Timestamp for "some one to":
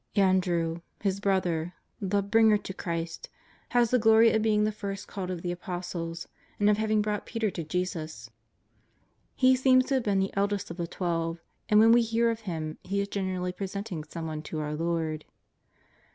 14.03-14.59